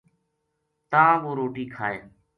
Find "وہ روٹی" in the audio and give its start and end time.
1.23-1.65